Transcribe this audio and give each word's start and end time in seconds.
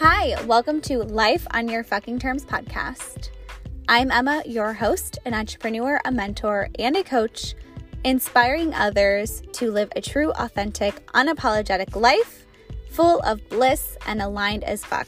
Hi, 0.00 0.34
welcome 0.46 0.80
to 0.82 0.98
Life 0.98 1.46
on 1.52 1.68
Your 1.68 1.84
Fucking 1.84 2.18
Terms 2.18 2.44
podcast. 2.44 3.30
I'm 3.88 4.10
Emma, 4.10 4.42
your 4.44 4.72
host, 4.72 5.20
an 5.24 5.34
entrepreneur, 5.34 6.00
a 6.04 6.10
mentor, 6.10 6.68
and 6.80 6.96
a 6.96 7.04
coach, 7.04 7.54
inspiring 8.02 8.74
others 8.74 9.40
to 9.52 9.70
live 9.70 9.92
a 9.94 10.00
true, 10.00 10.32
authentic, 10.32 11.06
unapologetic 11.12 11.94
life 11.94 12.44
full 12.90 13.20
of 13.20 13.48
bliss 13.48 13.96
and 14.04 14.20
aligned 14.20 14.64
as 14.64 14.84
fuck. 14.84 15.06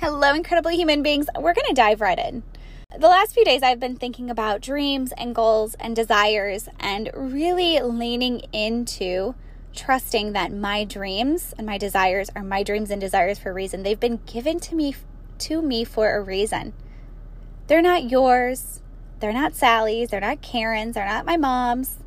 Hello, 0.00 0.32
incredible 0.32 0.70
human 0.70 1.02
beings. 1.02 1.26
We're 1.34 1.52
going 1.52 1.68
to 1.68 1.74
dive 1.74 2.00
right 2.00 2.18
in. 2.18 2.44
The 2.98 3.08
last 3.08 3.34
few 3.34 3.44
days, 3.44 3.62
I've 3.62 3.78
been 3.78 3.96
thinking 3.96 4.30
about 4.30 4.62
dreams 4.62 5.12
and 5.18 5.34
goals 5.34 5.74
and 5.74 5.94
desires 5.94 6.70
and 6.80 7.10
really 7.14 7.78
leaning 7.80 8.40
into 8.54 9.34
trusting 9.76 10.32
that 10.32 10.52
my 10.52 10.84
dreams 10.84 11.54
and 11.56 11.66
my 11.66 11.78
desires 11.78 12.30
are 12.34 12.42
my 12.42 12.62
dreams 12.62 12.90
and 12.90 13.00
desires 13.00 13.38
for 13.38 13.50
a 13.50 13.54
reason. 13.54 13.82
They've 13.82 14.00
been 14.00 14.20
given 14.26 14.58
to 14.60 14.74
me 14.74 14.94
to 15.38 15.62
me 15.62 15.84
for 15.84 16.16
a 16.16 16.22
reason. 16.22 16.72
They're 17.66 17.82
not 17.82 18.10
yours. 18.10 18.82
They're 19.20 19.32
not 19.32 19.54
Sally's. 19.54 20.10
They're 20.10 20.20
not 20.20 20.42
Karen's. 20.42 20.94
They're 20.94 21.06
not 21.06 21.26
my 21.26 21.36
mom's. 21.36 21.98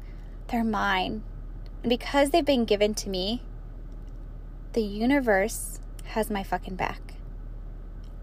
They're 0.48 0.64
mine. 0.64 1.24
And 1.84 1.90
because 1.90 2.32
they've 2.32 2.46
been 2.46 2.66
given 2.66 2.94
to 2.96 3.10
me, 3.10 3.44
the 4.74 4.82
universe 4.82 5.80
has 6.06 6.30
my 6.30 6.44
fucking 6.44 6.76
back. 6.76 7.16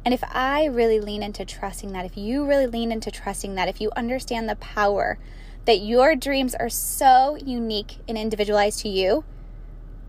And 0.05 0.15
if 0.15 0.23
I 0.31 0.67
really 0.67 1.01
lean 1.01 1.23
into 1.23 1.45
trusting 1.45 1.93
that, 1.93 2.05
if 2.05 2.17
you 2.17 2.47
really 2.47 2.67
lean 2.67 2.93
into 2.93 3.11
trusting 3.11 3.57
that, 3.57 3.69
if 3.69 3.81
you 3.81 3.91
understand 3.97 4.49
the 4.49 4.57
power 4.57 5.19
that 5.65 5.81
your 5.81 6.15
dreams 6.15 6.55
are 6.55 6.69
so 6.69 7.37
unique 7.45 7.99
and 8.09 8.17
individualized 8.17 8.81
to 8.81 8.89
you, 8.89 9.25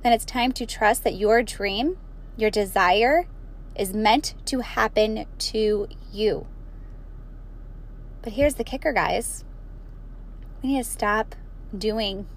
then 0.03 0.13
it's 0.13 0.25
time 0.25 0.51
to 0.53 0.65
trust 0.65 1.03
that 1.03 1.15
your 1.15 1.43
dream, 1.43 1.97
your 2.35 2.49
desire, 2.49 3.27
is 3.75 3.93
meant 3.93 4.33
to 4.45 4.61
happen 4.61 5.25
to 5.37 5.87
you. 6.11 6.47
But 8.21 8.33
here's 8.33 8.55
the 8.55 8.63
kicker, 8.63 8.93
guys 8.93 9.43
we 10.61 10.69
need 10.69 10.83
to 10.83 10.89
stop 10.89 11.35
doing 11.75 12.27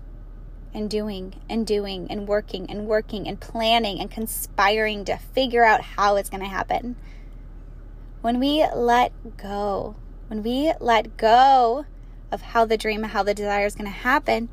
and 0.72 0.88
doing 0.88 1.34
and 1.48 1.66
doing 1.66 2.06
and 2.10 2.28
working 2.28 2.70
and 2.70 2.86
working 2.86 3.26
and 3.26 3.40
planning 3.40 3.98
and 4.00 4.10
conspiring 4.10 5.04
to 5.06 5.16
figure 5.16 5.64
out 5.64 5.80
how 5.80 6.16
it's 6.16 6.30
going 6.30 6.42
to 6.42 6.48
happen. 6.48 6.96
When 8.20 8.38
we 8.38 8.64
let 8.74 9.12
go, 9.36 9.96
when 10.28 10.42
we 10.42 10.72
let 10.80 11.16
go 11.16 11.86
of 12.30 12.42
how 12.42 12.64
the 12.66 12.76
dream, 12.76 13.02
how 13.02 13.22
the 13.22 13.34
desire 13.34 13.66
is 13.66 13.74
going 13.74 13.90
to 13.90 13.98
happen, 13.98 14.50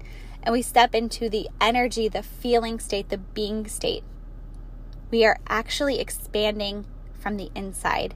and 0.48 0.54
we 0.54 0.62
step 0.62 0.96
into 0.96 1.28
the 1.28 1.50
energy, 1.60 2.08
the 2.08 2.24
feeling 2.24 2.80
state, 2.80 3.10
the 3.10 3.18
being 3.18 3.68
state, 3.68 4.02
we 5.12 5.26
are 5.26 5.38
actually 5.50 6.00
expanding 6.00 6.86
from 7.20 7.36
the 7.36 7.50
inside. 7.54 8.16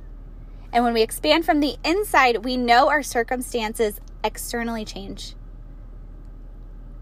And 0.72 0.86
when 0.86 0.94
we 0.94 1.02
expand 1.02 1.44
from 1.44 1.60
the 1.60 1.76
inside, 1.84 2.46
we 2.46 2.56
know 2.56 2.88
our 2.88 3.04
circumstances 3.04 4.00
externally 4.24 4.86
change 4.86 5.36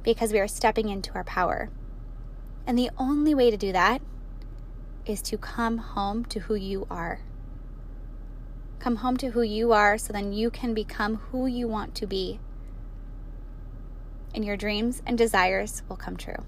because 0.02 0.34
we 0.34 0.40
are 0.40 0.48
stepping 0.48 0.90
into 0.90 1.14
our 1.14 1.24
power. 1.24 1.70
And 2.66 2.76
the 2.76 2.90
only 2.98 3.36
way 3.36 3.52
to 3.52 3.58
do 3.58 3.72
that 3.72 4.02
is 5.06 5.22
to 5.22 5.38
come 5.38 5.78
home 5.78 6.26
to 6.26 6.40
who 6.40 6.56
you 6.56 6.88
are. 6.90 7.20
Come 8.80 8.96
home 8.96 9.18
to 9.18 9.30
who 9.30 9.44
you 9.44 9.74
are 9.74 9.96
so 10.00 10.12
then 10.12 10.34
you 10.34 10.50
can 10.50 10.74
become 10.74 11.18
who 11.30 11.46
you 11.46 11.68
want 11.68 11.94
to 11.94 12.08
be. 12.08 12.40
And 14.34 14.46
your 14.46 14.58
dreams 14.58 15.02
and 15.06 15.18
desires 15.18 15.84
will 15.90 15.96
come 15.96 16.18
true. 16.18 16.44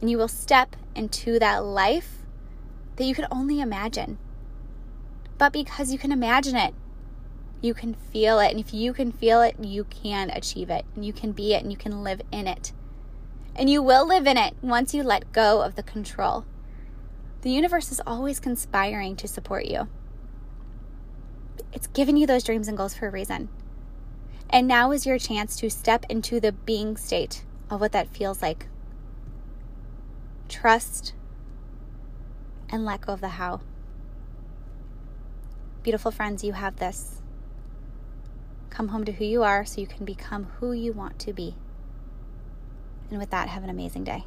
And 0.00 0.10
you 0.10 0.18
will 0.18 0.28
step 0.28 0.76
into 0.94 1.38
that 1.38 1.64
life 1.64 2.18
that 2.96 3.04
you 3.04 3.14
could 3.14 3.26
only 3.30 3.60
imagine. 3.60 4.18
But 5.38 5.52
because 5.52 5.92
you 5.92 5.98
can 5.98 6.12
imagine 6.12 6.56
it, 6.56 6.74
you 7.60 7.74
can 7.74 7.94
feel 7.94 8.40
it. 8.40 8.50
And 8.50 8.60
if 8.60 8.74
you 8.74 8.92
can 8.92 9.12
feel 9.12 9.40
it, 9.42 9.56
you 9.60 9.84
can 9.84 10.30
achieve 10.30 10.70
it. 10.70 10.84
And 10.94 11.04
you 11.04 11.12
can 11.12 11.32
be 11.32 11.54
it 11.54 11.62
and 11.62 11.70
you 11.70 11.78
can 11.78 12.02
live 12.02 12.22
in 12.32 12.46
it. 12.46 12.72
And 13.54 13.68
you 13.68 13.82
will 13.82 14.06
live 14.06 14.26
in 14.26 14.36
it 14.36 14.54
once 14.62 14.94
you 14.94 15.02
let 15.02 15.32
go 15.32 15.62
of 15.62 15.74
the 15.74 15.82
control. 15.82 16.44
The 17.42 17.50
universe 17.50 17.92
is 17.92 18.00
always 18.06 18.40
conspiring 18.40 19.16
to 19.16 19.28
support 19.28 19.66
you. 19.66 19.88
It's 21.72 21.86
given 21.88 22.16
you 22.16 22.26
those 22.26 22.44
dreams 22.44 22.66
and 22.68 22.76
goals 22.76 22.94
for 22.94 23.06
a 23.06 23.10
reason. 23.10 23.48
And 24.50 24.66
now 24.66 24.92
is 24.92 25.06
your 25.06 25.18
chance 25.18 25.56
to 25.56 25.70
step 25.70 26.06
into 26.08 26.40
the 26.40 26.52
being 26.52 26.96
state 26.96 27.44
of 27.70 27.80
what 27.80 27.92
that 27.92 28.08
feels 28.08 28.40
like. 28.40 28.66
Trust 30.48 31.12
and 32.70 32.84
let 32.84 33.02
go 33.02 33.12
of 33.12 33.20
the 33.20 33.28
how. 33.28 33.60
Beautiful 35.82 36.10
friends, 36.10 36.42
you 36.42 36.52
have 36.52 36.76
this. 36.76 37.20
Come 38.70 38.88
home 38.88 39.04
to 39.04 39.12
who 39.12 39.24
you 39.24 39.42
are 39.42 39.64
so 39.64 39.80
you 39.80 39.86
can 39.86 40.04
become 40.04 40.44
who 40.60 40.72
you 40.72 40.92
want 40.92 41.18
to 41.20 41.32
be. 41.32 41.54
And 43.10 43.18
with 43.18 43.30
that, 43.30 43.48
have 43.48 43.64
an 43.64 43.70
amazing 43.70 44.04
day. 44.04 44.24